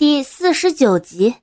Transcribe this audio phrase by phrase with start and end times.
[0.00, 1.34] 第四十九集，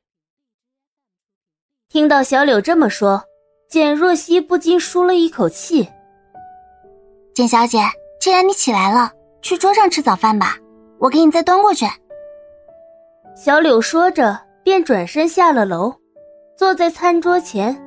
[1.90, 3.24] 听到小柳这么说，
[3.70, 5.88] 简若曦不禁舒了一口气。
[7.36, 7.78] 简小姐，
[8.20, 9.12] 既然你起来了，
[9.44, 10.58] 去桌上吃早饭吧，
[10.98, 11.86] 我给你再端过去。
[13.36, 15.94] 小柳说着，便转身下了楼，
[16.58, 17.80] 坐在餐桌前。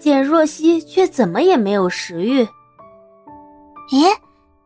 [0.00, 2.42] 简若曦却怎么也没有食欲。
[3.92, 4.12] 咦，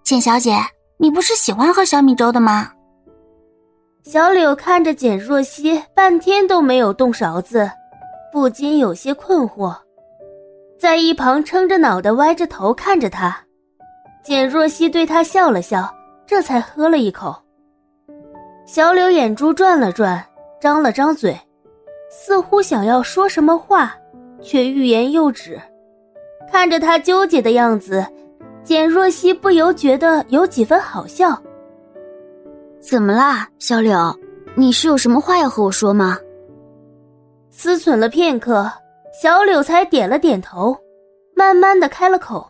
[0.03, 0.57] 简小姐，
[0.97, 2.73] 你不是喜欢喝小米粥的吗？
[4.09, 7.69] 小柳看着简若曦半天都没有动勺子，
[8.31, 9.75] 不禁有些困惑，
[10.79, 13.37] 在一旁撑着脑袋歪着头看着他。
[14.23, 15.93] 简若曦对他笑了笑，
[16.25, 17.35] 这才喝了一口。
[18.65, 20.25] 小柳眼珠转了转，
[20.61, 21.37] 张了张嘴，
[22.09, 23.93] 似乎想要说什么话，
[24.41, 25.61] 却欲言又止。
[26.49, 28.07] 看着他纠结的样子，
[28.63, 31.37] 简若曦不由觉得有几分好笑。
[32.89, 34.17] 怎么啦，小柳？
[34.55, 36.17] 你是有什么话要和我说吗？
[37.51, 38.71] 思忖了片刻，
[39.21, 40.79] 小柳才点了点头，
[41.35, 42.49] 慢慢的开了口，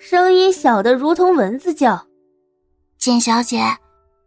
[0.00, 2.04] 声音小的如同蚊子叫
[2.98, 3.62] ：“简小姐，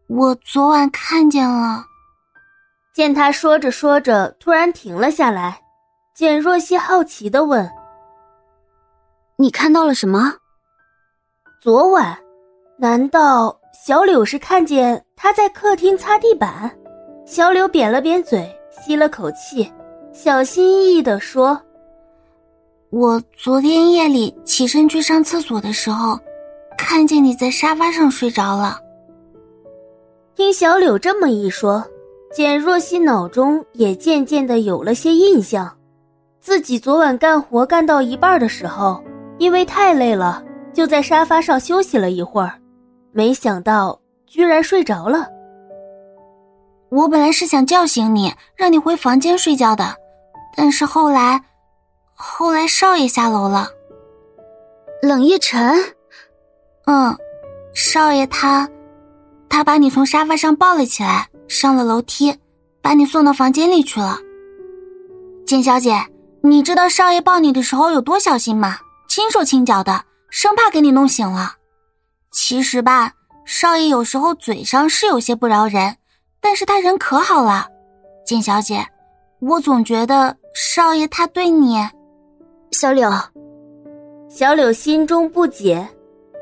[0.08, 1.84] 我昨晚看见了。”
[2.96, 5.62] 见他说着说着，突然停了下来，
[6.16, 7.70] 简若曦好奇的问
[9.36, 10.34] ：“你看到了什么？
[11.62, 12.18] 昨晚？
[12.78, 16.72] 难道？”小柳是看见他在客厅擦地板，
[17.26, 19.70] 小柳扁了扁嘴，吸了口气，
[20.14, 21.62] 小心翼翼地说
[22.90, 26.18] ：“我昨天夜里起身去上厕所的时候，
[26.78, 28.80] 看见你在沙发上睡着了。”
[30.36, 31.86] 听小柳这么一说，
[32.34, 35.78] 简若曦脑中也渐渐的有了些印象，
[36.40, 39.04] 自己昨晚干活干到一半的时候，
[39.38, 40.42] 因为太累了，
[40.74, 42.54] 就在沙发上休息了一会儿。
[43.18, 45.26] 没想到居然睡着了。
[46.90, 49.96] 我本来是想叫醒你，让你回房间睡觉的，
[50.54, 51.42] 但是后来，
[52.14, 53.70] 后来少爷下楼了。
[55.02, 55.80] 冷夜晨，
[56.88, 57.18] 嗯，
[57.74, 58.70] 少爷他，
[59.48, 62.38] 他把你从沙发上抱了起来，上了楼梯，
[62.82, 64.18] 把你送到房间里去了。
[65.48, 66.06] 简小姐，
[66.42, 68.80] 你知道少爷抱你的时候有多小心吗？
[69.08, 71.54] 轻手轻脚的，生怕给你弄醒了。
[72.36, 73.14] 其实吧，
[73.46, 75.96] 少爷有时候嘴上是有些不饶人，
[76.42, 77.66] 但是他人可好了。
[78.26, 78.86] 简小姐，
[79.40, 81.78] 我总觉得少爷他对你，
[82.72, 83.10] 小柳。
[84.30, 85.88] 小柳心中不解，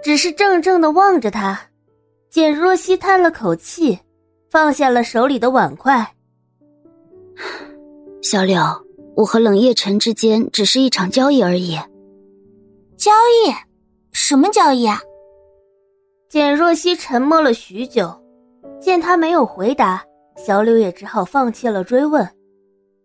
[0.03, 1.61] 只是怔怔的望着他。
[2.31, 3.99] 简若曦叹了口气，
[4.49, 6.15] 放下了手里的碗筷。
[8.23, 8.59] 小柳，
[9.15, 11.77] 我和冷夜晨之间只是一场交易而已。
[12.97, 13.11] 交
[13.45, 13.53] 易？
[14.11, 14.99] 什么交易啊？
[16.33, 18.11] 简若曦沉默了许久，
[18.81, 20.03] 见他没有回答，
[20.35, 22.27] 小柳也只好放弃了追问。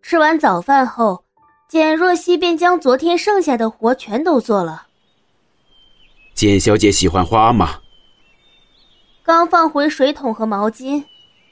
[0.01, 1.23] 吃完早饭后，
[1.67, 4.87] 简若曦便将昨天剩下的活全都做了。
[6.33, 7.81] 简小姐喜欢花吗？
[9.21, 11.05] 刚放回水桶和毛巾，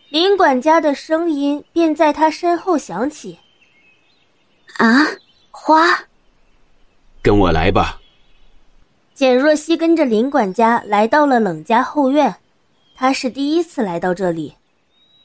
[0.10, 3.38] 林管家的声音便在他身后响起
[4.82, 5.06] ：“啊，
[5.52, 6.06] 花，
[7.22, 8.02] 跟我来吧。”
[9.18, 12.36] 简若曦跟着林管家来到了冷家后院，
[12.96, 14.54] 她是第一次来到这里，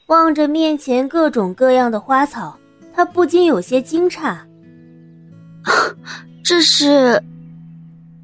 [0.07, 2.57] 望着面前各种各样的花草，
[2.91, 4.35] 她不禁有些惊诧。
[6.43, 7.21] 这是，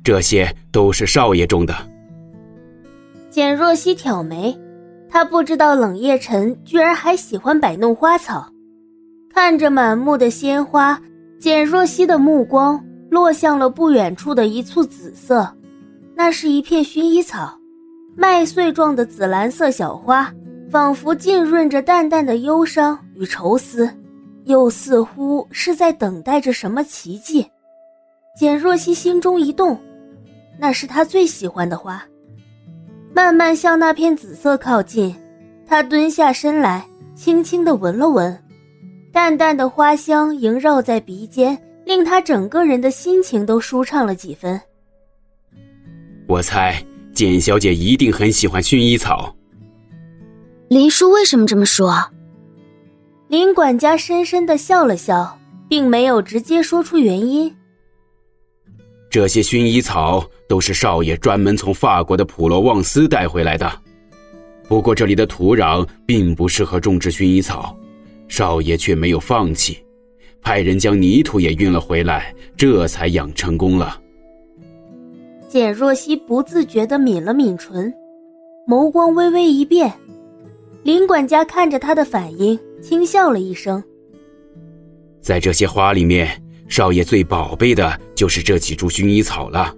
[0.04, 1.76] 这些都是少爷种的。
[3.30, 4.60] 简若曦挑眉，
[5.08, 8.52] 她不知道冷夜晨居然还喜欢摆弄花草，
[9.32, 11.00] 看着满目的鲜花，
[11.40, 15.48] 简若曦的目光落向了不远处的一簇紫色。
[16.22, 17.58] 那是一片薰衣草，
[18.14, 20.30] 麦穗状的紫蓝色小花，
[20.70, 23.90] 仿佛浸润着淡淡的忧伤与愁思，
[24.44, 27.50] 又似乎是在等待着什么奇迹。
[28.38, 29.80] 简若曦心中一动，
[30.60, 32.04] 那是她最喜欢的花。
[33.16, 35.16] 慢慢向那片紫色靠近，
[35.66, 38.38] 她蹲下身来，轻轻地闻了闻，
[39.14, 44.60] 淡淡的花香萦绕在鼻尖，令她整个人的心情都舒畅了几分。
[46.30, 46.80] 我猜
[47.12, 49.36] 简小姐一定很喜欢薰衣草。
[50.70, 51.92] 林叔为什么这么说？
[53.30, 57.52] 林管家深深的笑了笑，并没有直接说出原因。
[59.10, 63.68] 这些薰衣草都是少爷专门从法国的普罗旺斯带回来的，
[64.68, 67.76] 不过这里的土壤并不适合种植薰衣草，
[68.28, 69.84] 少爷却没有放弃，
[70.44, 74.00] 派人将泥土也运了回来，这才养成功了。
[75.50, 77.92] 简若曦不自觉地抿了抿唇，
[78.68, 79.92] 眸光微微一变。
[80.84, 83.84] 林管家看着他的反应，轻笑了一声。
[85.20, 89.76] 在这些花里面，少爷最宝贝的就是这几株薰衣草了。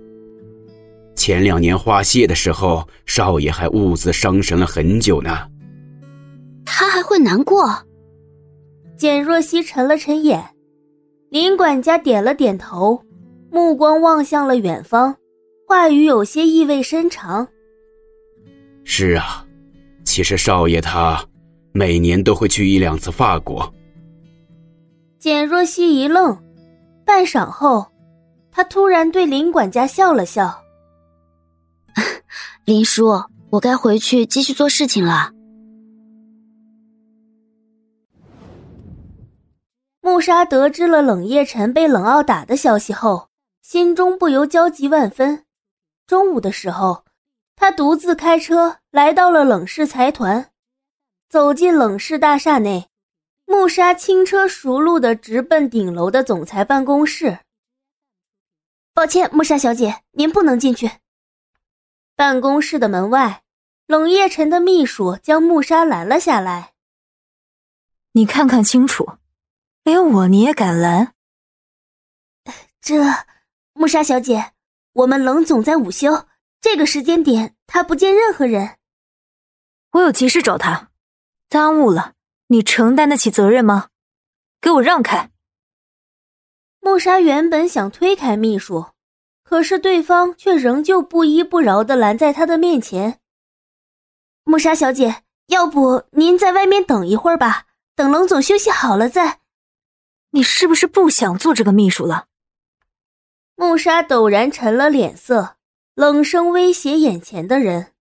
[1.15, 5.47] 前两年花谢的时候，少爷还兀自伤神了很久呢。
[6.65, 7.73] 他还会难过？
[8.97, 10.43] 简若曦沉了沉眼，
[11.29, 13.01] 林管家点了点头，
[13.49, 15.15] 目光望向了远方，
[15.71, 17.47] 话语有些意味深长。
[18.83, 19.47] 是啊，
[20.03, 21.25] 其实少爷他
[21.71, 23.73] 每年都会去一两次法国。
[25.17, 26.37] 简若曦一愣，
[27.05, 27.87] 半晌后，
[28.51, 30.61] 他突然对林管家笑了笑
[32.67, 35.31] ：“林叔，我该回去继续做事情了。”
[40.03, 43.29] 穆莎得知了冷夜晨被冷傲打的消息后，
[43.61, 45.45] 心中不由焦急万分。
[46.11, 47.05] 中午的时候，
[47.55, 50.51] 他独自开车来到了冷氏财团，
[51.29, 52.89] 走进冷氏大厦内。
[53.45, 57.39] 穆莎轻车熟路的直奔顶楼的总裁办公室。
[58.93, 60.91] 抱歉，穆莎小姐，您不能进去。
[62.17, 63.43] 办公室的门外，
[63.87, 66.73] 冷夜晨的秘书将穆莎拦了下来。
[68.11, 69.13] 你看看清楚，
[69.85, 71.13] 连我你也敢拦？
[72.81, 73.01] 这，
[73.71, 74.51] 穆莎小姐，
[74.93, 76.27] 我们冷总在午休，
[76.59, 78.77] 这个时间点他不见任何人。
[79.91, 80.89] 我有急事找他，
[81.47, 82.13] 耽误了。
[82.47, 83.87] 你承担得起责任吗？
[84.59, 85.31] 给我让开！
[86.81, 88.87] 穆莎原本想推开秘书，
[89.43, 93.19] 可是对方却仍旧不依不饶的拦在他的面前。
[94.43, 99.39] 穆莎小姐，要不您在外面等一会儿吧，等冷总休息好了再。
[100.31, 102.27] 你是不是不想做这个秘书了？
[103.61, 105.55] 穆沙陡然沉了脸色，
[105.93, 107.93] 冷声威胁眼前的人：“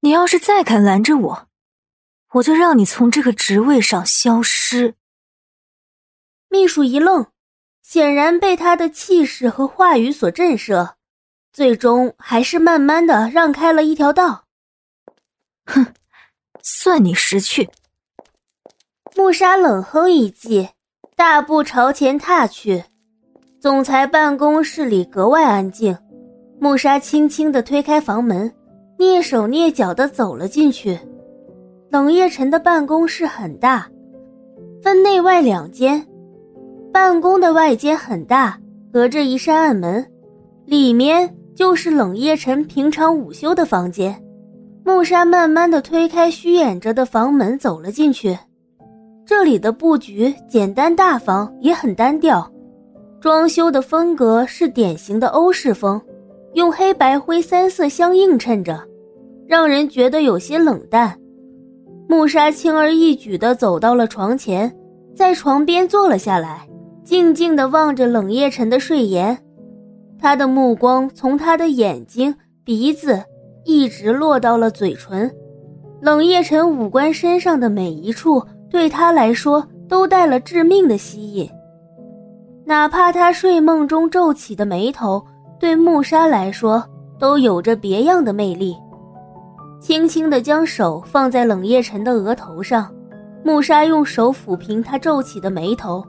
[0.00, 1.48] 你要是再敢拦着我！”
[2.32, 4.94] 我就让你从这个职位上消失。
[6.48, 7.26] 秘书一愣，
[7.82, 10.94] 显然被他的气势和话语所震慑，
[11.52, 14.46] 最终还是慢慢的让开了一条道。
[15.66, 15.92] 哼，
[16.62, 17.68] 算你识趣。
[19.14, 20.70] 穆沙冷哼一记，
[21.14, 22.86] 大步朝前踏去。
[23.62, 25.96] 总裁办公室里格外安静。
[26.58, 28.52] 穆莎轻轻的推开房门，
[28.98, 30.98] 蹑手蹑脚的走了进去。
[31.88, 33.86] 冷夜晨的办公室很大，
[34.82, 36.04] 分内外两间。
[36.92, 38.58] 办公的外间很大，
[38.92, 40.04] 隔着一扇暗门，
[40.66, 44.20] 里面就是冷夜晨平常午休的房间。
[44.84, 48.36] 穆沙慢慢的推开虚掩着的房门，走了进去。
[49.24, 52.51] 这里的布局简单大方，也很单调。
[53.22, 56.02] 装修的风格是典型的欧式风，
[56.54, 58.82] 用黑白灰三色相映衬着，
[59.46, 61.16] 让人觉得有些冷淡。
[62.08, 64.74] 穆莎轻而易举地走到了床前，
[65.14, 66.68] 在床边坐了下来，
[67.04, 69.38] 静静地望着冷夜晨的睡颜。
[70.18, 72.34] 他的目光从他的眼睛、
[72.64, 73.22] 鼻子
[73.64, 75.30] 一直落到了嘴唇。
[76.00, 81.48] 冷夜晨五官身上的每一处，对他来说都带了致命的吸引。
[82.72, 85.22] 哪怕他睡梦中皱起的眉头，
[85.60, 86.82] 对穆莎来说
[87.18, 88.74] 都有着别样的魅力。
[89.78, 92.90] 轻轻地将手放在冷夜晨的额头上，
[93.44, 96.02] 穆莎用手抚平他皱起的眉头，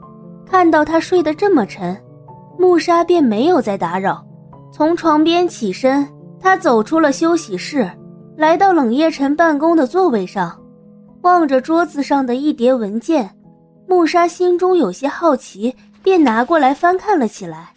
[0.46, 1.94] 看到他睡得这么沉，
[2.58, 4.24] 穆莎便没有再打扰，
[4.72, 6.08] 从床边起身，
[6.40, 7.86] 他走出了休息室，
[8.38, 10.58] 来到冷夜晨办公的座位上，
[11.24, 13.30] 望着桌子上的一叠文件，
[13.86, 17.73] 穆莎心中有些好奇，便拿过来翻看了起来。